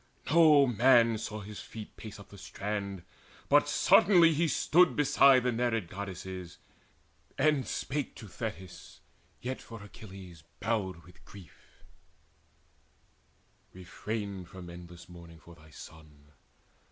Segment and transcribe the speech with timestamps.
[0.31, 3.03] No man saw his feet Pace up the strand,
[3.49, 6.57] but suddenly he stood Beside the Nereid Goddesses,
[7.37, 9.01] and spake To Thetis,
[9.41, 11.83] yet for Achilles bowed with grief:
[13.73, 16.31] "Refrain from endless mourning for thy son.